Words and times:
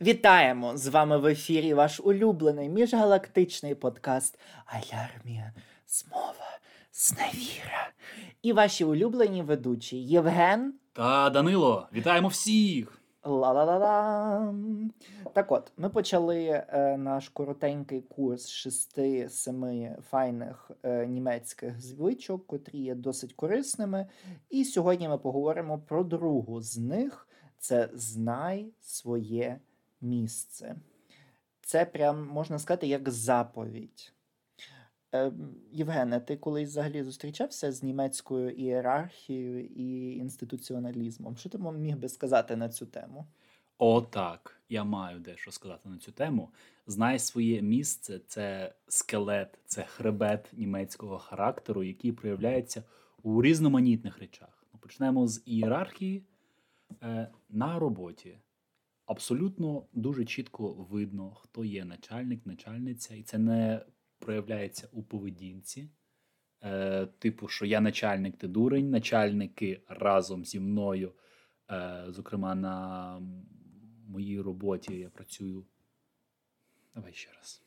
Вітаємо! 0.00 0.76
З 0.76 0.88
вами 0.88 1.18
в 1.18 1.26
ефірі 1.26 1.74
ваш 1.74 2.00
улюблений 2.00 2.68
міжгалактичний 2.68 3.74
подкаст 3.74 4.38
Алярмія 4.66 5.52
Змова 5.86 6.58
Зневіра. 6.92 7.90
І 8.42 8.52
ваші 8.52 8.84
улюблені 8.84 9.42
ведучі 9.42 9.96
Євген 9.96 10.74
Та 10.92 11.30
Данило, 11.30 11.88
вітаємо 11.92 12.28
всіх! 12.28 13.02
Ла-ла-ла-ла. 13.24 14.54
Так 15.32 15.52
от, 15.52 15.72
ми 15.76 15.88
почали 15.88 16.44
е, 16.44 16.96
наш 16.98 17.28
коротенький 17.28 18.00
курс 18.00 18.48
шести-семи 18.48 19.96
файних 20.10 20.70
е, 20.82 21.06
німецьких 21.06 21.80
звичок, 21.80 22.46
котрі 22.46 22.78
є 22.78 22.94
досить 22.94 23.32
корисними. 23.32 24.06
І 24.50 24.64
сьогодні 24.64 25.08
ми 25.08 25.18
поговоримо 25.18 25.78
про 25.78 26.04
другу 26.04 26.60
з 26.60 26.78
них: 26.78 27.28
це 27.58 27.88
знай 27.94 28.72
своє 28.80 29.60
місце. 30.00 30.76
Це 31.60 31.84
прям 31.84 32.26
можна 32.26 32.58
сказати 32.58 32.86
як 32.86 33.10
заповідь. 33.10 34.12
Е, 35.14 35.32
Євгене, 35.72 36.20
ти 36.20 36.36
колись 36.36 36.68
взагалі 36.68 37.02
зустрічався 37.02 37.72
з 37.72 37.82
німецькою 37.82 38.50
ієрархією 38.50 39.64
і 39.64 40.16
інституціоналізмом? 40.16 41.36
Що 41.36 41.48
ти 41.48 41.58
міг 41.58 41.96
би 41.96 42.08
сказати 42.08 42.56
на 42.56 42.68
цю 42.68 42.86
тему? 42.86 43.26
О, 43.78 44.00
так. 44.00 44.60
Я 44.68 44.84
маю 44.84 45.20
дещо 45.20 45.50
сказати 45.50 45.88
на 45.88 45.98
цю 45.98 46.12
тему. 46.12 46.50
Знай 46.86 47.18
своє 47.18 47.62
місце 47.62 48.20
це 48.26 48.74
скелет, 48.88 49.58
це 49.64 49.82
хребет 49.82 50.48
німецького 50.52 51.18
характеру, 51.18 51.82
який 51.82 52.12
проявляється 52.12 52.82
у 53.22 53.42
різноманітних 53.42 54.18
речах. 54.18 54.64
Ну, 54.72 54.78
Почнемо 54.80 55.28
з 55.28 55.42
ієрархії 55.46 56.24
Е, 57.02 57.28
на 57.50 57.78
роботі. 57.78 58.38
Абсолютно 59.08 59.86
дуже 59.92 60.24
чітко 60.24 60.72
видно, 60.72 61.30
хто 61.30 61.64
є 61.64 61.84
начальник, 61.84 62.46
начальниця, 62.46 63.14
і 63.14 63.22
це 63.22 63.38
не 63.38 63.84
проявляється 64.18 64.88
у 64.92 65.02
поведінці. 65.02 65.90
Е, 66.62 67.06
Типу, 67.06 67.48
що 67.48 67.66
я 67.66 67.80
начальник, 67.80 68.36
ти 68.36 68.48
дурень, 68.48 68.90
начальники 68.90 69.82
разом 69.88 70.44
зі 70.44 70.60
мною. 70.60 71.12
Е, 71.70 72.04
Зокрема, 72.08 72.54
на 72.54 73.20
моїй 74.08 74.40
роботі 74.40 74.94
я 74.94 75.08
працюю. 75.08 75.66
Давай 76.94 77.12
ще 77.12 77.32
раз. 77.32 77.62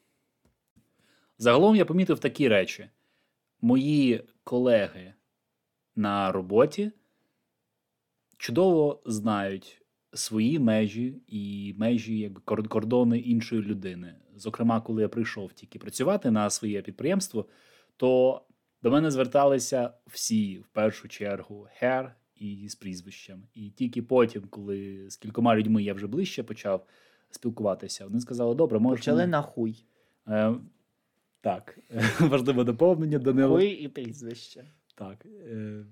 Загалом 1.38 1.76
я 1.76 1.86
помітив 1.86 2.20
такі 2.20 2.48
речі. 2.48 2.90
Мої 3.62 4.24
колеги 4.44 5.14
на 5.96 6.32
роботі 6.32 6.92
чудово 8.38 9.02
знають 9.06 9.81
свої 10.14 10.60
межі 10.60 11.22
і 11.28 11.76
межі 11.78 12.20
як 12.20 12.46
кордони 12.46 13.20
іншої 13.20 13.62
людини. 13.62 14.16
Зокрема, 14.36 14.82
коли 14.82 15.02
я 15.02 15.10
прийшов 15.10 15.54
тільки 15.54 15.80
працювати 15.80 16.32
на 16.32 16.50
своє 16.50 16.82
підприємство, 16.82 17.46
то 17.98 18.42
до 18.84 18.92
мене 18.92 19.12
зверталися 19.12 19.94
всі 20.08 20.60
в 20.60 20.68
першу 20.68 21.08
чергу 21.08 21.68
хер 21.74 22.16
і 22.36 22.70
з 22.70 22.76
прізвищем. 22.76 23.44
І 23.54 23.70
тільки 23.70 24.02
потім, 24.02 24.44
коли 24.50 25.10
з 25.10 25.16
кількома 25.18 25.56
людьми 25.56 25.84
я 25.84 25.94
вже 25.94 26.08
ближче 26.08 26.44
почав 26.44 26.86
спілкуватися, 27.30 28.06
вони 28.06 28.20
сказали: 28.20 28.56
добре, 28.56 28.80
можна. 28.80 28.98
Почали 28.98 29.28
на 29.28 29.42
хуй. 29.42 29.86
Е, 30.28 30.56
Так, 31.42 31.80
важливе 32.20 32.64
доповнення 32.64 33.20
Данило. 33.20 33.56
Хуй 33.56 33.68
і 33.68 33.88
прізвище. 33.88 34.64
Так. 34.96 35.26
Е, 35.26 35.86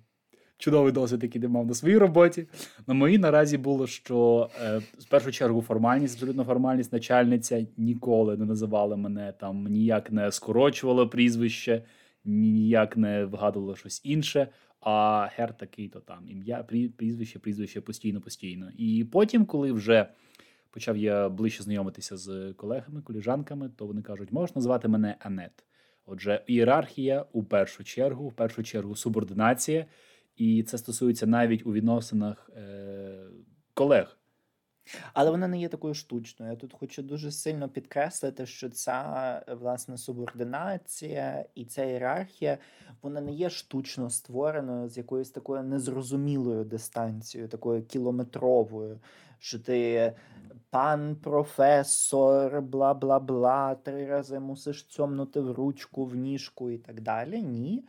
Чудовий 0.59 0.91
досвід, 0.91 1.23
який 1.23 1.41
ти 1.41 1.47
мав 1.47 1.65
на 1.65 1.73
своїй 1.73 1.97
роботі. 1.97 2.47
На 2.87 2.93
моїй 2.93 3.17
наразі 3.17 3.57
було, 3.57 3.87
що 3.87 4.49
е, 4.63 4.77
в 4.77 5.09
першу 5.09 5.31
чергу 5.31 5.61
формальність, 5.61 6.15
абсолютно 6.15 6.43
формальність, 6.43 6.93
начальниця 6.93 7.65
ніколи 7.77 8.37
не 8.37 8.45
називала 8.45 8.95
мене 8.95 9.33
там, 9.39 9.67
ніяк 9.67 10.11
не 10.11 10.31
скорочувала 10.31 11.05
прізвище, 11.05 11.83
ніяк 12.25 12.97
не 12.97 13.25
вгадувала 13.25 13.75
щось 13.75 14.01
інше. 14.03 14.47
А 14.81 15.27
гер 15.35 15.57
такий, 15.57 15.87
то 15.87 15.99
там 15.99 16.27
ім'я, 16.27 16.65
прізвище, 16.97 17.39
прізвище 17.39 17.81
постійно, 17.81 18.21
постійно. 18.21 18.69
І 18.77 19.05
потім, 19.11 19.45
коли 19.45 19.71
вже 19.71 20.07
почав 20.71 20.97
я 20.97 21.29
ближче 21.29 21.63
знайомитися 21.63 22.17
з 22.17 22.53
колегами, 22.53 23.01
коліжанками, 23.01 23.69
то 23.75 23.85
вони 23.85 24.01
кажуть, 24.01 24.31
можна 24.31 24.61
звати 24.61 24.87
мене 24.87 25.15
Анет. 25.19 25.63
Отже, 26.05 26.43
ієрархія 26.47 27.25
у 27.31 27.43
першу 27.43 27.83
чергу, 27.83 28.27
в 28.27 28.33
першу 28.33 28.63
чергу, 28.63 28.95
субординація. 28.95 29.85
І 30.39 30.63
це 30.63 30.77
стосується 30.77 31.27
навіть 31.27 31.65
у 31.65 31.73
відносинах 31.73 32.49
е, 32.57 33.27
колег. 33.73 34.17
Але 35.13 35.31
вона 35.31 35.47
не 35.47 35.59
є 35.59 35.67
такою 35.67 35.93
штучною. 35.93 36.51
Я 36.51 36.57
тут 36.57 36.73
хочу 36.73 37.03
дуже 37.03 37.31
сильно 37.31 37.69
підкреслити, 37.69 38.45
що 38.45 38.69
ця 38.69 39.43
власне 39.59 39.97
субординація 39.97 41.45
і 41.55 41.65
ця 41.65 41.83
ієрархія 41.83 42.57
вона 43.01 43.21
не 43.21 43.31
є 43.31 43.49
штучно 43.49 44.09
створеною 44.09 44.89
з 44.89 44.97
якоюсь 44.97 45.31
такою 45.31 45.63
незрозумілою 45.63 46.63
дистанцією, 46.63 47.49
такою 47.49 47.83
кілометровою, 47.83 48.99
що 49.39 49.59
ти 49.59 50.13
пан 50.69 51.15
професор, 51.15 52.61
бла 52.61 52.93
бла 52.93 53.19
бла, 53.19 53.75
три 53.75 54.05
рази 54.07 54.39
мусиш 54.39 54.83
цьомнути 54.83 55.39
в 55.39 55.51
ручку, 55.51 56.05
в 56.05 56.15
ніжку 56.15 56.71
і 56.71 56.77
так 56.77 57.01
далі. 57.01 57.43
Ні. 57.43 57.85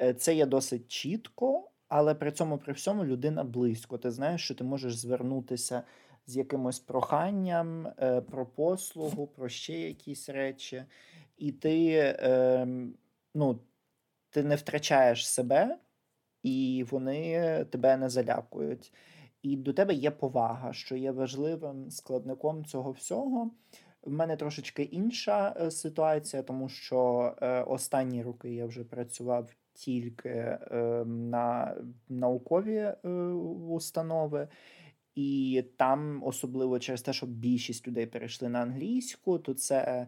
Е, 0.00 0.14
це 0.14 0.34
є 0.34 0.46
досить 0.46 0.88
чітко, 0.88 1.70
але 1.96 2.14
при 2.14 2.32
цьому 2.32 2.58
при 2.58 2.72
всьому 2.72 3.04
людина 3.04 3.44
близько. 3.44 3.98
Ти 3.98 4.10
знаєш, 4.10 4.44
що 4.44 4.54
ти 4.54 4.64
можеш 4.64 4.96
звернутися 4.96 5.82
з 6.26 6.36
якимось 6.36 6.78
проханням 6.78 7.86
е, 7.86 8.20
про 8.20 8.46
послугу, 8.46 9.26
про 9.26 9.48
ще 9.48 9.72
якісь 9.72 10.28
речі, 10.28 10.84
і 11.38 11.52
ти, 11.52 11.92
е, 12.20 12.66
ну, 13.34 13.58
ти 14.30 14.42
не 14.42 14.56
втрачаєш 14.56 15.28
себе, 15.28 15.78
і 16.42 16.86
вони 16.90 17.64
тебе 17.64 17.96
не 17.96 18.08
залякують. 18.08 18.92
І 19.42 19.56
до 19.56 19.72
тебе 19.72 19.94
є 19.94 20.10
повага, 20.10 20.72
що 20.72 20.96
є 20.96 21.10
важливим 21.10 21.90
складником 21.90 22.64
цього 22.64 22.90
всього. 22.90 23.50
В 24.04 24.12
мене 24.12 24.36
трошечки 24.36 24.82
інша 24.82 25.56
е, 25.60 25.70
ситуація, 25.70 26.42
тому 26.42 26.68
що 26.68 27.32
е, 27.42 27.62
останні 27.62 28.22
роки 28.22 28.54
я 28.54 28.66
вже 28.66 28.84
працював 28.84 29.50
тільки 29.74 30.28
е, 30.28 30.58
на 31.06 31.76
наукові 32.08 32.92
установи. 33.68 34.48
І 35.14 35.64
там, 35.76 36.22
особливо 36.24 36.78
через 36.78 37.02
те, 37.02 37.12
що 37.12 37.26
більшість 37.26 37.88
людей 37.88 38.06
перейшли 38.06 38.48
на 38.48 38.58
англійську, 38.58 39.38
то 39.38 39.54
це 39.54 40.06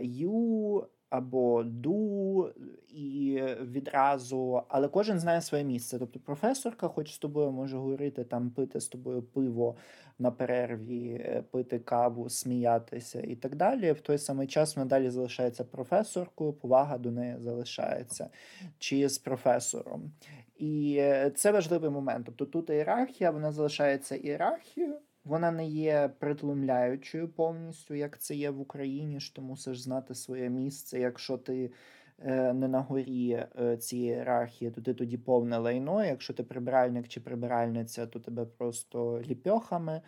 you 0.00 0.84
або 1.16 1.62
do 1.62 2.52
і 2.88 3.42
відразу, 3.62 4.62
але 4.68 4.88
кожен 4.88 5.18
знає 5.18 5.40
своє 5.40 5.64
місце. 5.64 5.98
Тобто 5.98 6.20
професорка, 6.20 6.88
хоч 6.88 7.14
з 7.14 7.18
тобою 7.18 7.50
може 7.50 7.76
говорити, 7.76 8.24
там 8.24 8.50
пити 8.50 8.80
з 8.80 8.88
тобою 8.88 9.22
пиво 9.22 9.76
на 10.18 10.30
перерві, 10.30 11.10
е, 11.10 11.44
пити 11.50 11.78
каву, 11.78 12.30
сміятися 12.30 13.20
і 13.20 13.36
так 13.36 13.56
далі. 13.56 13.92
В 13.92 14.00
той 14.00 14.18
самий 14.18 14.46
час 14.46 14.76
вона 14.76 14.86
далі 14.86 15.10
залишається 15.10 15.64
професоркою, 15.64 16.52
повага 16.52 16.98
до 16.98 17.10
неї 17.10 17.36
залишається 17.40 18.30
чи 18.78 19.08
з 19.08 19.18
професором. 19.18 20.12
І 20.56 20.96
е, 20.98 21.32
це 21.36 21.52
важливий 21.52 21.90
момент. 21.90 22.26
Тобто 22.26 22.46
тут 22.46 22.70
ієрархія, 22.70 23.30
вона 23.30 23.52
залишається 23.52 24.16
ієрархією. 24.16 24.98
Вона 25.24 25.50
не 25.50 25.66
є 25.66 26.10
притлумляючою 26.18 27.28
повністю, 27.28 27.94
як 27.94 28.18
це 28.18 28.34
є 28.34 28.50
в 28.50 28.60
Україні, 28.60 29.20
що 29.20 29.34
ти 29.34 29.40
мусиш 29.40 29.80
знати 29.80 30.14
своє 30.14 30.50
місце. 30.50 31.00
Якщо 31.00 31.38
ти 31.38 31.70
е, 32.18 32.52
не 32.52 32.68
на 32.68 32.80
горі 32.80 33.46
е, 33.60 33.76
цієї 33.76 34.08
ієрархії, 34.08 34.70
то 34.70 34.80
ти 34.80 34.94
тоді 34.94 35.18
повне 35.18 35.58
лайно. 35.58 36.04
Якщо 36.04 36.34
ти 36.34 36.42
прибиральник 36.42 37.08
чи 37.08 37.20
прибиральниця, 37.20 38.06
то 38.06 38.20
тебе 38.20 38.44
просто 38.44 39.22
ліпьохами 39.22 40.00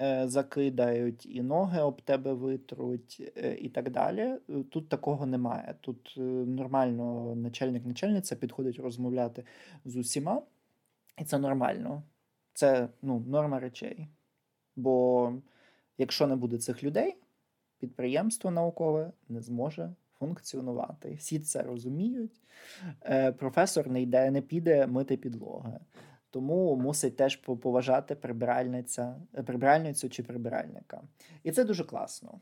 е, 0.00 0.28
закидають, 0.28 1.26
і 1.26 1.42
ноги 1.42 1.80
об 1.80 2.02
тебе 2.02 2.32
витруть, 2.32 3.32
і 3.58 3.68
так 3.68 3.90
далі. 3.90 4.34
Тут 4.70 4.88
такого 4.88 5.26
немає. 5.26 5.74
Тут 5.80 6.14
нормально 6.46 7.34
начальник-начальниця 7.34 8.36
підходить 8.36 8.78
розмовляти 8.78 9.44
з 9.84 9.96
усіма, 9.96 10.42
і 11.18 11.24
це 11.24 11.38
нормально. 11.38 12.02
Це 12.52 12.88
ну, 13.02 13.24
норма 13.26 13.60
речей. 13.60 14.08
Бо 14.80 15.32
якщо 15.98 16.26
не 16.26 16.36
буде 16.36 16.58
цих 16.58 16.84
людей, 16.84 17.16
підприємство 17.78 18.50
наукове 18.50 19.12
не 19.28 19.40
зможе 19.40 19.94
функціонувати. 20.18 21.14
Всі 21.14 21.38
це 21.38 21.62
розуміють. 21.62 22.40
Е, 23.02 23.32
професор 23.32 23.88
не 23.88 24.02
йде, 24.02 24.30
не 24.30 24.40
піде 24.40 24.86
мити 24.86 25.16
підлоги. 25.16 25.78
Тому 26.30 26.76
мусить 26.76 27.16
теж 27.16 27.36
поважати 27.36 28.14
прибиральниця, 28.14 29.16
прибиральницю 29.46 30.08
чи 30.08 30.22
прибиральника. 30.22 31.02
І 31.42 31.50
це 31.50 31.64
дуже 31.64 31.84
класно. 31.84 32.40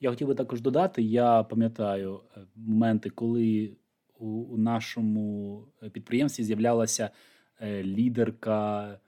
Я 0.00 0.10
хотів 0.10 0.28
би 0.28 0.34
також 0.34 0.60
додати: 0.60 1.02
я 1.02 1.42
пам'ятаю 1.42 2.20
е, 2.36 2.40
моменти, 2.56 3.10
коли 3.10 3.76
у, 4.18 4.56
нашому 4.56 5.64
підприємстві 5.92 6.44
з'являлася 6.44 7.10
е, 7.60 7.82
лідерка 7.82 8.98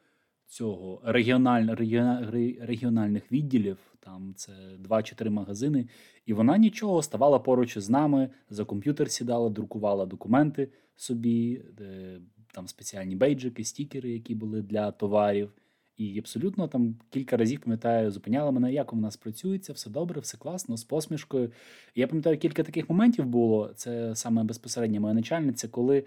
цього 0.55 1.01
регіональ, 1.05 1.67
регіональ, 1.67 2.25
регіональних 2.61 3.33
відділів, 3.33 3.79
там 4.01 4.35
це 4.37 4.53
два 4.79 5.03
чи 5.03 5.15
три 5.15 5.31
магазини, 5.31 5.89
і 6.27 6.33
вона 6.33 6.59
нічого 6.59 7.03
ставала 7.03 7.39
поруч 7.39 7.77
із 7.77 7.91
нами, 7.91 8.31
за 8.51 8.65
комп'ютер 8.65 9.11
сідала, 9.11 9.51
друкувала 9.51 10.07
документи 10.07 10.69
собі, 10.97 11.63
де, 11.79 12.19
там 12.53 12.69
спеціальні 12.69 13.17
бейджики, 13.17 13.65
стікери, 13.65 14.11
які 14.11 14.35
були 14.35 14.63
для 14.63 14.91
товарів. 14.91 15.53
І 15.97 16.19
абсолютно 16.19 16.69
там 16.69 16.97
кілька 17.11 17.37
разів 17.37 17.61
пам'ятаю, 17.61 18.11
зупиняла 18.11 18.51
мене, 18.51 18.73
як 18.73 18.93
у 18.93 18.97
нас 18.97 19.17
працюється, 19.17 19.73
все 19.73 19.91
добре, 19.91 20.21
все 20.21 20.37
класно, 20.39 20.77
з 20.77 20.85
посмішкою. 20.85 21.53
І 21.95 22.01
я 22.01 22.07
пам'ятаю, 22.07 22.39
кілька 22.39 22.63
таких 22.63 22.91
моментів 22.91 23.27
було. 23.27 23.73
Це 23.77 24.17
саме 24.17 24.45
безпосередньо 24.45 25.01
моя 25.01 25.15
начальниця, 25.15 25.69
коли 25.69 26.05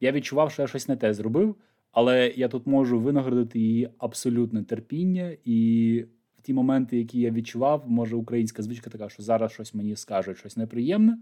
я 0.00 0.12
відчував, 0.12 0.52
що 0.52 0.62
я 0.62 0.68
щось 0.68 0.88
не 0.88 0.96
те 0.96 1.14
зробив, 1.14 1.56
але 1.98 2.32
я 2.36 2.48
тут 2.48 2.66
можу 2.66 3.00
винагородити 3.00 3.58
її 3.58 3.90
абсолютне 3.98 4.62
терпіння. 4.62 5.36
І 5.44 6.04
в 6.38 6.42
ті 6.42 6.54
моменти, 6.54 6.98
які 6.98 7.20
я 7.20 7.30
відчував, 7.30 7.84
може 7.86 8.16
українська 8.16 8.62
звичка 8.62 8.90
така, 8.90 9.08
що 9.08 9.22
зараз 9.22 9.52
щось 9.52 9.74
мені 9.74 9.96
скажуть, 9.96 10.38
щось 10.38 10.56
неприємне. 10.56 11.18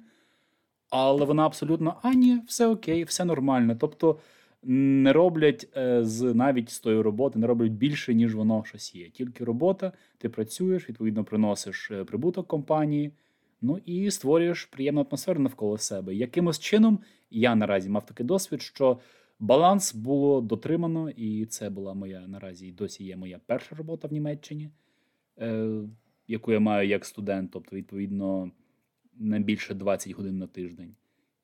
Але 0.90 1.25
вона 1.25 1.46
абсолютно 1.46 2.00
а 2.02 2.14
ні, 2.14 2.40
все 2.46 2.67
окей, 2.67 3.05
все 3.05 3.25
нормально. 3.25 3.76
Тобто 3.81 4.19
не 4.62 5.12
роблять 5.12 5.69
е, 5.76 6.05
з 6.05 6.34
навіть 6.34 6.70
з 6.70 6.81
тої 6.81 7.00
роботи, 7.00 7.38
не 7.38 7.46
роблять 7.46 7.72
більше, 7.72 8.14
ніж 8.14 8.34
воно 8.34 8.64
щось 8.64 8.94
є. 8.94 9.11
Тільки 9.11 9.44
робота, 9.44 9.93
ти 10.19 10.29
працюєш, 10.29 10.88
відповідно, 10.88 11.25
приносиш 11.25 11.90
е, 11.90 12.05
прибуток 12.05 12.46
компанії, 12.46 13.12
ну 13.61 13.81
і 13.84 14.11
створюєш 14.11 14.64
приємну 14.64 15.06
атмосферу 15.11 15.40
навколо 15.40 15.79
себе. 15.79 16.14
Якимось 16.14 16.58
чином 16.58 16.99
я 17.31 17.55
наразі 17.55 17.90
мав 17.90 18.06
такий 18.06 18.26
досвід, 18.26 18.62
що 18.62 18.99
баланс 19.38 19.94
було 19.94 20.41
дотримано, 20.41 21.11
і 21.11 21.47
це 21.47 21.71
була 21.71 21.94
моя 21.94 22.27
наразі 22.29 22.67
і 22.67 22.73
досі 22.73 23.05
є 23.05 23.17
моя 23.17 23.41
перша 23.47 23.77
робота 23.77 24.09
в 24.09 24.12
Німеччині, 24.12 24.71
е, 25.38 25.81
яку 26.29 26.53
я 26.53 26.61
маю 26.61 26.88
як 26.88 27.05
студент, 27.05 27.50
тобто, 27.53 27.77
відповідно, 27.77 28.50
не 29.15 29.41
більше 29.41 29.75
20 29.75 30.12
годин 30.12 30.38
на 30.38 30.47
тиждень. 30.47 30.94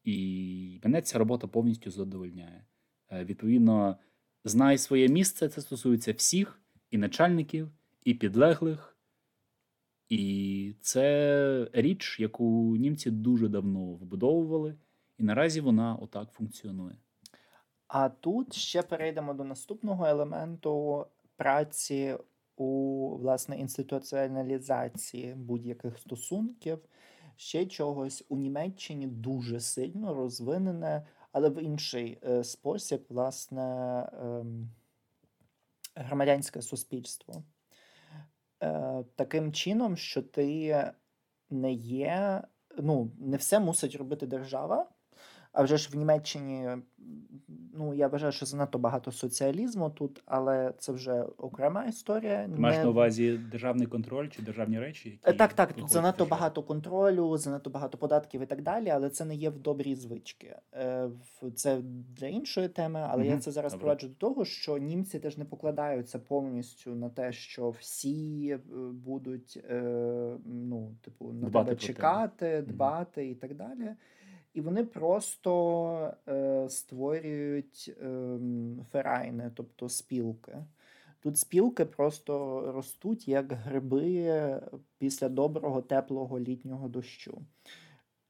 І 0.05 0.81
мене 0.85 1.03
ця 1.03 1.19
робота 1.19 1.47
повністю 1.47 1.91
задовольняє. 1.91 2.65
Е, 3.12 3.25
відповідно, 3.25 3.97
знай 4.45 4.79
своє 4.79 5.09
місце. 5.09 5.49
Це 5.49 5.61
стосується 5.61 6.12
всіх 6.12 6.62
і 6.91 6.99
начальників, 6.99 7.71
і 8.05 8.15
підлеглих. 8.15 8.97
І 10.09 10.75
це 10.81 11.69
річ, 11.73 12.21
яку 12.21 12.77
німці 12.77 13.11
дуже 13.11 13.49
давно 13.49 13.81
вбудовували, 13.81 14.75
і 15.19 15.23
наразі 15.23 15.61
вона 15.61 15.95
отак 15.95 16.33
функціонує. 16.33 16.97
А 17.94 18.09
тут 18.09 18.55
ще 18.55 18.83
перейдемо 18.83 19.35
до 19.35 19.44
наступного 19.44 20.06
елементу 20.06 21.06
праці 21.37 22.17
у 22.56 23.09
власне 23.17 23.59
інституціоналізації 23.59 25.35
будь-яких 25.35 25.99
стосунків. 25.99 26.79
Ще 27.37 27.67
чогось 27.67 28.25
у 28.29 28.37
Німеччині 28.37 29.06
дуже 29.06 29.61
сильно 29.61 30.15
розвинене 30.15 31.06
але 31.33 31.49
в 31.49 31.62
інший 31.62 32.19
е, 32.25 32.44
спосіб, 32.44 33.05
власне, 33.09 33.62
ем, 34.23 34.71
громадянське 35.95 36.62
суспільство. 36.62 37.43
Е, 38.62 39.05
таким 39.17 39.53
чином, 39.53 39.97
що 39.97 40.23
ти 40.23 40.93
не 41.50 41.73
є, 41.73 42.43
ну, 42.79 43.11
не 43.19 43.37
все 43.37 43.61
мусить 43.61 43.95
робити 43.95 44.27
держава. 44.27 44.92
А 45.52 45.62
вже 45.62 45.76
ж 45.76 45.90
в 45.93 45.96
Німеччині, 45.96 46.69
ну 47.75 47.94
я 47.94 48.08
вважаю, 48.08 48.32
що 48.32 48.46
занадто 48.46 48.78
багато 48.78 49.12
соціалізму 49.12 49.90
тут, 49.90 50.22
але 50.26 50.72
це 50.78 50.93
вже 50.93 51.22
окрема 51.22 51.84
історія. 51.84 52.49
Ти 52.54 52.60
маєш 52.60 52.84
на 52.84 52.90
увазі 52.90 53.40
державний 53.50 53.87
контроль 53.87 54.28
чи 54.28 54.43
державні 54.43 54.78
речі? 54.78 55.08
Які 55.08 55.31
е, 55.31 55.32
так, 55.32 55.52
так. 55.52 55.72
Тут 55.72 55.90
занадто 55.90 56.26
багато 56.26 56.62
контролю, 56.62 57.37
занадто 57.37 57.70
багато 57.70 57.99
податків 57.99 58.43
і 58.43 58.46
так 58.46 58.62
далі, 58.62 58.88
але 58.88 59.10
це 59.10 59.25
не 59.25 59.34
є 59.34 59.50
в 59.50 59.58
добрі 59.58 59.94
звички. 59.94 60.56
Е, 60.75 61.10
це 61.54 61.81
для 62.16 62.26
іншої 62.26 62.69
теми, 62.69 63.06
але 63.08 63.22
угу. 63.22 63.32
я 63.32 63.38
це 63.38 63.50
зараз 63.50 63.75
проваджу 63.75 64.08
до 64.08 64.14
того, 64.14 64.44
що 64.44 64.78
німці 64.78 65.19
теж 65.19 65.38
не 65.38 65.44
покладаються 65.44 66.19
повністю 66.19 66.94
на 66.94 67.08
те, 67.08 67.32
що 67.32 67.70
всі 67.70 68.49
е, 68.49 68.58
будуть 68.93 69.64
ну, 70.44 70.94
типу, 71.02 71.32
на 71.32 71.49
дбати 71.49 71.70
тебе 71.70 71.81
чекати, 71.81 72.64
дбати 72.69 73.22
угу. 73.22 73.31
і 73.31 73.34
так 73.34 73.54
далі. 73.54 73.94
І 74.54 74.60
вони 74.60 74.84
просто 74.84 76.14
е, 76.28 76.69
створюють 76.69 77.94
е, 78.02 78.38
ферайни, 78.93 79.50
тобто 79.54 79.88
спілки. 79.88 80.58
Тут 81.20 81.38
спілки 81.38 81.84
просто 81.84 82.62
ростуть 82.72 83.28
як 83.28 83.52
гриби 83.52 84.60
після 84.99 85.28
доброго, 85.28 85.82
теплого 85.82 86.40
літнього 86.40 86.88
дощу. 86.88 87.43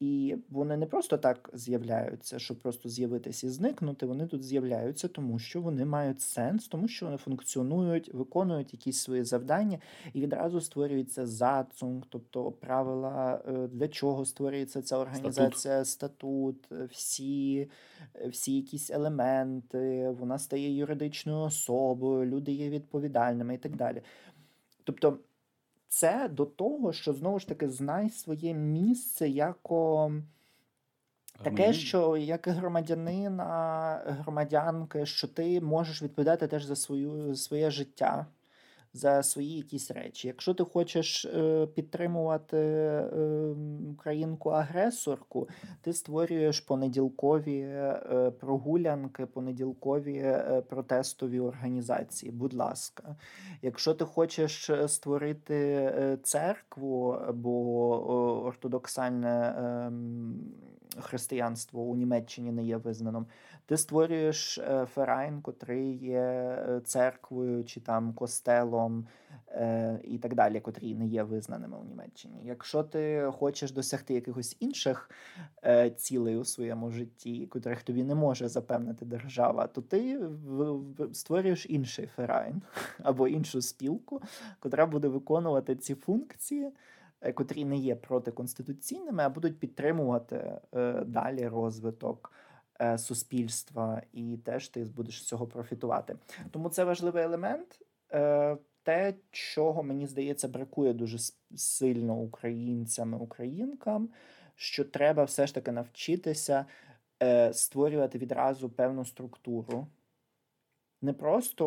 І 0.02 0.36
вони 0.50 0.76
не 0.76 0.86
просто 0.86 1.18
так 1.18 1.50
з'являються, 1.52 2.38
щоб 2.38 2.58
просто 2.58 2.88
з'явитися 2.88 3.46
і 3.46 3.50
зникнути. 3.50 4.06
Вони 4.06 4.26
тут 4.26 4.44
з'являються, 4.44 5.08
тому 5.08 5.38
що 5.38 5.60
вони 5.60 5.84
мають 5.84 6.20
сенс, 6.20 6.68
тому 6.68 6.88
що 6.88 7.06
вони 7.06 7.18
функціонують, 7.18 8.14
виконують 8.14 8.72
якісь 8.72 8.98
свої 8.98 9.24
завдання, 9.24 9.78
і 10.12 10.20
відразу 10.20 10.60
створюється 10.60 11.26
зацунг, 11.26 12.02
тобто 12.08 12.52
правила 12.52 13.42
е, 13.48 13.68
для 13.72 13.88
чого 13.88 14.24
створюється 14.24 14.82
ця 14.82 14.96
організація, 14.96 15.84
статут, 15.84 15.88
статут 15.88 16.72
е, 16.72 16.88
всі, 16.90 17.68
е, 18.14 18.28
всі 18.28 18.56
якісь 18.56 18.90
елементи. 18.90 20.10
Вона 20.10 20.38
стає 20.38 20.76
юридичною 20.76 21.38
особою, 21.38 22.30
люди 22.30 22.52
є 22.52 22.70
відповідальними 22.70 23.54
і 23.54 23.58
так 23.58 23.76
далі. 23.76 24.02
Тобто. 24.84 25.18
Це 25.92 26.28
до 26.28 26.46
того, 26.46 26.92
що 26.92 27.12
знову 27.12 27.38
ж 27.38 27.48
таки 27.48 27.68
знай 27.68 28.10
своє 28.10 28.54
місце 28.54 29.28
яко 29.28 30.12
таке, 31.42 31.72
що 31.72 32.16
як 32.16 32.48
громадянина, 32.48 34.00
громадянки, 34.06 35.06
що 35.06 35.28
ти 35.28 35.60
можеш 35.60 36.02
відповідати 36.02 36.46
теж 36.46 36.64
за 36.64 36.76
свою 36.76 37.36
своє 37.36 37.70
життя 37.70 38.26
за 38.94 39.22
свої 39.22 39.56
якісь 39.56 39.90
речі. 39.90 40.28
Якщо 40.28 40.54
ти 40.54 40.64
хочеш 40.64 41.24
е, 41.24 41.66
підтримувати 41.66 42.56
е, 42.56 43.04
українку-агресорку, 43.92 45.48
ти 45.80 45.92
створюєш 45.92 46.60
понеділкові 46.60 47.58
е, 47.60 48.32
прогулянки, 48.40 49.26
понеділкові 49.26 50.36
протестові 50.68 51.40
організації. 51.40 52.32
Будь 52.32 52.54
ласка, 52.54 53.16
якщо 53.62 53.94
ти 53.94 54.04
хочеш 54.04 54.70
створити 54.86 56.18
церкву 56.22 57.08
або 57.08 57.52
ортодоксальне 58.44 59.54
ем, 59.58 60.34
християнство 61.00 61.82
у 61.82 61.96
Німеччині 61.96 62.52
не 62.52 62.64
є 62.64 62.76
визнаним, 62.76 63.26
ти 63.66 63.76
створюєш 63.76 64.60
ферайн, 64.94 65.40
котрий 65.40 65.96
є 65.96 66.58
церквою 66.84 67.64
чи 67.64 67.80
там 67.80 68.12
костелом 68.12 69.06
е, 69.48 70.00
і 70.04 70.18
так 70.18 70.34
далі, 70.34 70.60
котрі 70.60 70.94
не 70.94 71.06
є 71.06 71.22
визнаними 71.22 71.76
у 71.78 71.84
Німеччині. 71.84 72.40
Якщо 72.44 72.82
ти 72.82 73.30
хочеш 73.32 73.72
досягти 73.72 74.14
якихось 74.14 74.56
інших 74.60 75.10
е, 75.64 75.90
цілей 75.90 76.36
у 76.36 76.44
своєму 76.44 76.90
житті, 76.90 77.46
котрих 77.46 77.82
тобі 77.82 78.04
не 78.04 78.14
може 78.14 78.48
запевнити 78.48 79.04
держава, 79.04 79.66
то 79.66 79.82
ти 79.82 80.20
створюєш 81.12 81.66
інший 81.68 82.06
ферайн 82.06 82.62
або 83.02 83.28
іншу 83.28 83.62
спілку, 83.62 84.22
котра 84.60 84.86
буде 84.86 85.08
виконувати 85.08 85.76
ці 85.76 85.94
функції. 85.94 86.72
Е, 87.22 87.32
котрі 87.32 87.64
не 87.64 87.76
є 87.76 87.94
протиконституційними, 87.94 89.22
а 89.22 89.28
будуть 89.28 89.58
підтримувати 89.58 90.60
е, 90.74 91.04
далі 91.06 91.48
розвиток 91.48 92.32
Е, 92.82 92.98
суспільства, 92.98 94.02
і 94.12 94.36
теж 94.36 94.68
ти 94.68 94.84
будеш 94.84 95.22
з 95.22 95.26
цього 95.26 95.46
профітувати. 95.46 96.16
Тому 96.50 96.68
це 96.68 96.84
важливий 96.84 97.24
елемент. 97.24 97.78
Те, 98.82 99.14
чого 99.30 99.82
мені 99.82 100.06
здається, 100.06 100.48
бракує 100.48 100.92
дуже 100.92 101.18
сильно 101.56 102.14
українцям 102.14 103.12
і 103.12 103.16
українкам, 103.16 104.08
що 104.54 104.84
треба 104.84 105.24
все 105.24 105.46
ж 105.46 105.54
таки 105.54 105.72
навчитися 105.72 106.66
створювати 107.52 108.18
відразу 108.18 108.70
певну 108.70 109.04
структуру. 109.04 109.86
Не 111.02 111.12
просто 111.12 111.66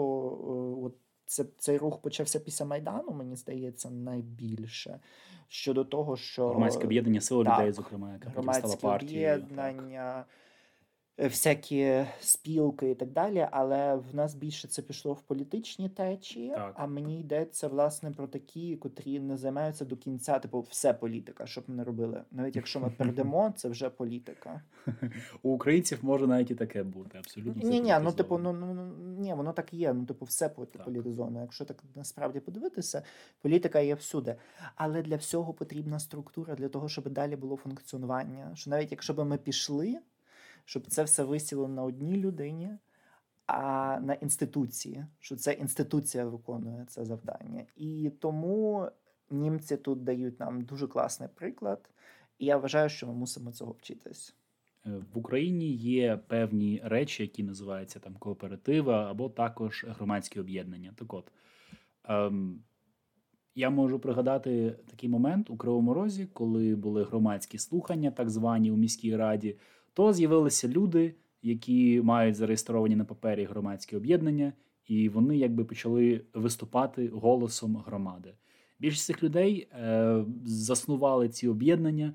от 0.84 0.96
це, 1.26 1.46
цей 1.58 1.78
рух 1.78 2.02
почався 2.02 2.40
після 2.40 2.66
Майдану, 2.66 3.12
мені 3.12 3.36
здається, 3.36 3.90
найбільше 3.90 5.00
щодо 5.50 5.84
того, 5.84 6.18
що 6.18 6.50
громадське 6.50 6.84
об'єднання 6.84 7.22
сил 7.22 7.40
людей, 7.40 7.72
зокрема, 7.72 8.14
яка 8.14 8.30
громадське 8.30 8.88
об'єднання. 8.88 10.20
Е, 10.20 10.45
всякі 11.18 12.06
спілки 12.20 12.90
і 12.90 12.96
так 12.96 13.12
далі, 13.12 13.48
але 13.52 13.96
в 13.96 14.16
нас 14.16 14.36
більше 14.36 14.68
це 14.68 14.82
пішло 14.82 15.14
в 15.14 15.22
політичні 15.22 15.90
течії, 15.90 16.50
Так. 16.50 16.74
а 16.78 16.88
мені 16.88 17.20
йдеться 17.20 17.68
власне 17.68 18.12
про 18.12 18.28
такі, 18.28 18.76
котрі 18.76 19.20
не 19.20 19.38
займаються 19.38 19.86
до 19.86 19.96
кінця, 19.96 20.40
типу, 20.40 20.62
все 20.62 20.94
політика, 20.94 21.46
щоб 21.46 21.64
ми 21.68 21.76
не 21.76 21.84
робили. 21.84 22.24
Навіть 22.32 22.56
якщо 22.56 22.80
ми 22.80 22.90
передамо, 22.90 23.54
це 23.58 23.70
вже 23.70 23.90
політика. 23.90 24.62
У 25.42 25.52
українців 25.52 26.00
може 26.02 26.28
навіть 26.28 26.52
і 26.52 26.56
таке 26.56 26.84
бути, 26.84 27.18
абсолютно. 27.18 27.70
Ні, 27.70 27.80
ні, 27.80 27.96
ну 28.02 28.12
типу, 28.12 28.38
ну, 28.38 28.54
ну 28.54 28.94
ні, 29.20 29.34
воно 29.34 29.54
так 29.54 29.74
є. 29.74 29.94
Ну, 29.94 30.06
типу, 30.06 30.26
все 30.26 30.50
політизовано. 30.86 31.42
Якщо 31.42 31.66
так 31.66 31.84
насправді 31.96 32.40
подивитися, 32.40 33.04
політика 33.42 33.80
є 33.80 33.96
всюди. 33.96 34.36
Але 34.76 35.02
для 35.02 35.16
всього 35.16 35.54
потрібна 35.54 36.00
структура 36.00 36.56
для 36.56 36.70
того, 36.70 36.90
щоб 36.90 37.10
далі 37.10 37.36
було 37.36 37.56
функціонування. 37.56 38.52
Що 38.56 38.70
навіть 38.70 38.92
якщо 38.92 39.14
б 39.14 39.26
ми 39.26 39.38
пішли, 39.38 40.00
щоб 40.66 40.88
це 40.88 41.04
все 41.04 41.24
висіло 41.24 41.68
на 41.68 41.84
одній 41.84 42.18
людині, 42.18 42.70
а 43.46 44.00
на 44.02 44.14
інституції, 44.14 45.06
що 45.20 45.36
це 45.36 45.54
інституція 45.54 46.26
виконує 46.26 46.86
це 46.88 47.06
завдання. 47.06 47.66
І 47.76 48.12
тому 48.20 48.88
німці 49.30 49.78
тут 49.78 50.04
дають 50.04 50.40
нам 50.40 50.62
дуже 50.62 50.88
класний 50.88 51.30
приклад, 51.36 51.90
і 52.40 52.46
я 52.46 52.58
вважаю, 52.58 52.90
що 52.90 53.08
ми 53.08 53.14
мусимо 53.14 53.52
цього 53.52 53.72
вчитись. 53.72 54.36
Е, 54.86 54.90
В 55.14 55.18
Україні 55.18 55.72
є 55.76 56.18
певні 56.28 56.82
речі, 56.84 57.24
які 57.24 57.44
називаються 57.44 58.00
там 58.00 58.14
кооперативи 58.14 58.94
або 58.94 59.30
також 59.30 59.86
громадські 59.90 60.40
об'єднання. 60.40 60.94
Так 60.96 61.14
от 61.14 61.32
ем, 62.04 62.64
я 63.56 63.70
можу 63.70 64.00
пригадати 64.00 64.76
такий 64.88 65.10
момент 65.10 65.50
у 65.50 65.58
Кривому 65.58 65.94
Розі, 65.94 66.28
коли 66.34 66.76
були 66.76 67.04
громадські 67.04 67.58
слухання, 67.58 68.12
так 68.12 68.30
звані 68.30 68.72
у 68.72 68.76
міській 68.76 69.16
раді, 69.16 69.58
то 69.96 70.14
з'явилися 70.14 70.68
люди, 70.68 71.14
які 71.42 72.02
мають 72.02 72.36
зареєстровані 72.36 72.96
на 72.96 73.06
папері 73.06 73.46
громадські 73.46 73.96
об'єднання, 73.96 74.54
і 74.88 75.10
вони 75.10 75.38
якби 75.38 75.64
почали 75.64 76.22
виступати 76.34 77.08
голосом 77.08 77.76
громади. 77.76 78.34
Більшість 78.80 79.06
цих 79.06 79.24
людей 79.24 79.68
е, 79.72 80.26
заснували 80.46 81.30
ці 81.30 81.48
об'єднання, 81.48 82.14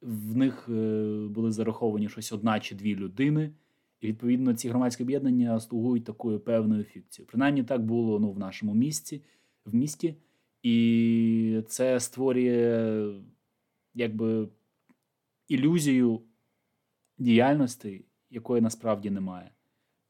в 0.00 0.36
них 0.36 0.68
е, 0.68 1.26
були 1.30 1.52
зараховані 1.52 2.08
щось 2.08 2.32
одна 2.32 2.60
чи 2.60 2.74
дві 2.74 2.96
людини, 2.96 3.52
і 4.00 4.06
відповідно 4.06 4.54
ці 4.54 4.68
громадські 4.68 5.02
об'єднання 5.02 5.60
слугують 5.60 6.04
такою 6.04 6.40
певною 6.40 6.84
фікцією. 6.84 7.28
Принаймні 7.28 7.62
так 7.62 7.84
було 7.84 8.20
ну, 8.20 8.32
в 8.32 8.38
нашому 8.38 8.74
місті, 8.74 9.22
в 9.64 9.74
місті, 9.74 10.14
і 10.62 11.62
це 11.68 12.00
створює 12.00 13.14
якби 13.94 14.48
ілюзію 15.48 16.20
діяльності, 17.20 18.04
якої 18.30 18.62
насправді 18.62 19.10
немає. 19.10 19.50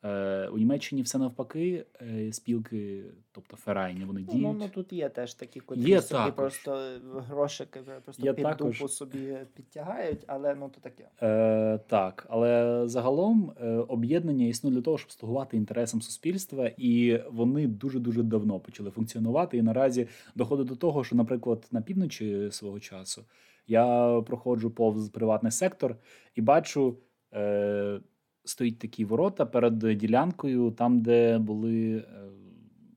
Е, 0.04 0.48
у 0.48 0.58
Німеччині 0.58 1.02
все 1.02 1.18
навпаки, 1.18 1.86
е, 2.02 2.32
спілки, 2.32 3.04
тобто 3.32 3.56
ферайні, 3.56 4.04
вони 4.04 4.20
Ну, 4.20 4.26
діють. 4.26 4.42
ну, 4.42 4.56
ну 4.60 4.68
тут 4.68 4.92
є 4.92 5.08
теж 5.08 5.34
такі, 5.34 5.60
котрі 5.60 5.80
Є 5.82 6.02
собі 6.02 6.18
також. 6.18 6.34
просто 6.34 7.00
грошики 7.28 7.80
просто 8.04 8.22
Є 8.26 8.32
під 8.32 8.44
також. 8.44 8.78
дупу 8.78 8.88
собі 8.88 9.36
підтягають, 9.54 10.24
але 10.26 10.54
ну 10.54 10.68
то 10.68 10.80
таке. 10.80 11.08
Е, 11.22 11.78
так, 11.86 12.26
але 12.30 12.82
загалом 12.88 13.52
е, 13.60 13.68
об'єднання 13.68 14.46
існує 14.46 14.76
для 14.76 14.82
того, 14.82 14.98
щоб 14.98 15.10
слугувати 15.12 15.56
інтересам 15.56 16.02
суспільства, 16.02 16.70
і 16.76 17.20
вони 17.30 17.66
дуже 17.66 17.98
дуже 17.98 18.22
давно 18.22 18.60
почали 18.60 18.90
функціонувати. 18.90 19.56
І 19.56 19.62
наразі 19.62 20.08
доходить 20.34 20.66
до 20.66 20.76
того, 20.76 21.04
що, 21.04 21.16
наприклад, 21.16 21.66
на 21.70 21.82
півночі 21.82 22.48
свого 22.50 22.80
часу 22.80 23.24
я 23.70 24.20
проходжу 24.26 24.70
повз 24.70 25.08
приватний 25.08 25.52
сектор 25.52 25.96
і 26.34 26.40
бачу. 26.40 26.96
Е, 27.34 28.00
Стоїть 28.44 28.78
такі 28.78 29.04
ворота 29.04 29.46
перед 29.46 29.78
ділянкою, 29.78 30.70
там, 30.70 31.00
де 31.00 31.38
були 31.38 31.96
е, 31.96 32.04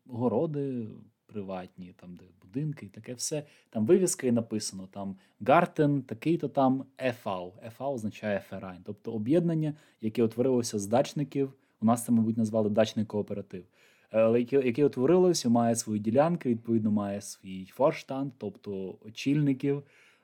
городи 0.06 0.88
приватні, 1.25 1.94
там, 2.00 2.15
де 2.15 2.24
будинки 2.42 2.86
і 2.86 2.89
таке 2.89 3.13
все. 3.13 3.44
Там 3.70 3.86
вивіска 3.86 4.27
і 4.27 4.32
написано 4.32 4.88
там 4.92 5.15
Garten, 5.42 6.02
такий-то 6.01 6.48
там 6.48 6.86
e.V. 6.98 7.54
e.V. 7.66 7.94
означає 7.94 8.39
Verein, 8.50 8.82
тобто 8.86 9.12
об'єднання, 9.12 9.74
яке 10.01 10.24
утворилося 10.24 10.80
з 10.80 10.88
дачників. 10.88 11.53
У 11.82 11.86
нас 11.86 12.06
це, 12.06 12.12
мабуть, 12.12 12.38
назвали 12.38 12.70
дачний 12.70 13.06
кооператив. 13.06 13.63
Е, 14.12 14.20
Але 14.20 14.42
яке, 14.42 14.86
утворилося, 14.86 15.50
має 15.50 15.75
свої 15.75 16.00
ділянки, 16.00 16.50
відповідно, 16.50 16.92
має 16.92 17.22
свій 17.22 17.65
Vorstand, 17.66 18.32
тобто 18.38 18.98
очільників, 19.06 19.84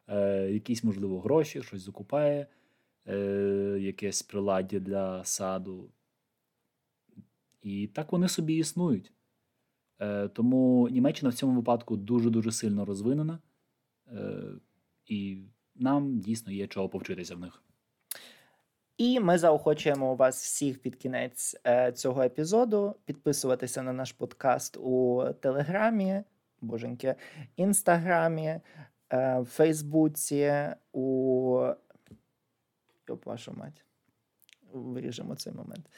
е, 0.09 0.49
якісь, 0.51 0.83
можливо, 0.83 1.19
гроші, 1.19 1.63
щось 1.63 1.81
закупає, 1.81 2.47
е, 3.07 3.15
якесь 3.81 4.21
приладдя 4.21 4.79
для 4.79 5.23
саду. 5.23 5.89
І 7.61 7.87
так 7.87 8.11
вони 8.11 8.27
собі 8.27 8.55
існують. 8.55 9.11
Е, 9.99 10.27
тому 10.27 10.89
Німеччина 10.89 11.29
в 11.29 11.33
цьому 11.33 11.55
випадку 11.55 11.97
дуже-дуже 11.97 12.51
сильно 12.51 12.85
розвинена, 12.85 13.39
е, 14.07 14.41
і 15.05 15.43
нам 15.75 16.19
дійсно 16.19 16.51
є 16.51 16.67
чого 16.67 16.89
повчитися 16.89 17.35
в 17.35 17.39
них. 17.39 17.63
І 18.97 19.19
ми 19.19 19.37
заохочуємо 19.37 20.15
вас 20.15 20.43
всіх 20.43 20.81
під 20.81 20.95
кінець 20.95 21.55
е, 21.67 21.91
цього 21.91 22.23
епізоду 22.23 22.95
підписуватися 23.05 23.81
на 23.83 23.93
наш 23.93 24.11
подкаст 24.11 24.77
у 24.77 25.23
Телеграмі, 25.39 26.23
боженьки, 26.61 27.15
Інстаграмі, 27.55 28.59
е, 29.13 29.43
Фейсбуці, 29.43 30.65
у 30.91 31.73
Йоп, 33.09 33.25
вашу 33.25 33.53
мать. 33.53 33.83
Виріжемо 34.73 35.35
цей 35.35 35.53
момент. 35.53 35.89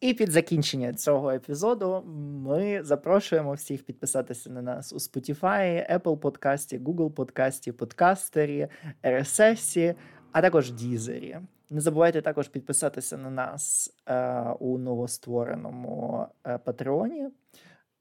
І 0.00 0.14
під 0.14 0.30
закінчення 0.30 0.94
цього 0.94 1.30
епізоду 1.30 2.02
ми 2.44 2.82
запрошуємо 2.82 3.52
всіх 3.52 3.82
підписатися 3.82 4.50
на 4.50 4.62
нас 4.62 4.92
у 4.92 4.96
Spotify, 4.96 5.98
Apple 5.98 6.16
подкасті, 6.16 6.78
Google 6.78 7.10
подкасті, 7.10 7.72
подкастері, 7.72 8.68
RSS, 9.02 9.94
а 10.32 10.42
також 10.42 10.72
Дізері. 10.72 11.38
Не 11.70 11.80
забувайте 11.80 12.22
також 12.22 12.48
підписатися 12.48 13.16
на 13.16 13.30
нас 13.30 13.94
е, 14.06 14.40
у 14.60 14.78
новоствореному 14.78 16.26
е, 16.46 16.58
Патреоні, 16.58 17.28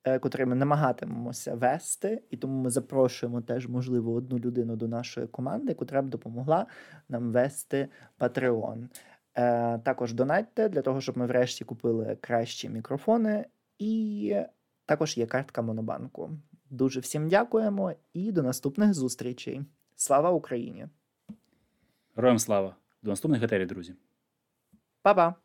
котрий 0.04 0.46
ми 0.46 0.56
намагатимемося 0.56 1.56
вести, 1.56 2.22
і 2.30 2.38
тому 2.38 2.62
ми 2.62 2.70
запрошуємо 2.70 3.42
теж, 3.42 3.68
можливо, 3.68 4.14
одну 4.14 4.40
людину 4.40 4.76
до 4.76 4.88
нашої 4.88 5.28
команди, 5.28 5.74
котра 5.74 6.02
б 6.02 6.10
допомогла 6.10 6.66
нам 7.10 7.32
вести 7.32 7.88
Patreon. 8.20 8.88
Е, 9.36 9.80
також 9.80 10.14
донатьте 10.14 10.70
для 10.70 10.82
того, 10.82 11.02
щоб 11.02 11.18
ми 11.18 11.26
врешті 11.26 11.66
купили 11.66 12.18
кращі 12.22 12.70
мікрофони, 12.70 13.46
і 13.80 14.36
також 14.86 15.18
є 15.18 15.26
картка 15.26 15.62
Монобанку. 15.62 16.30
Дуже 16.70 17.00
всім 17.00 17.30
дякуємо 17.30 17.94
і 18.14 18.32
до 18.32 18.44
наступних 18.44 18.94
зустрічей. 18.94 19.62
Слава 19.96 20.32
Україні! 20.32 20.88
Героям 22.16 22.40
слава! 22.40 22.76
До 23.02 23.10
наступних 23.10 23.44
етерів, 23.44 23.68
друзі! 23.68 23.96
Па-па! 25.02 25.43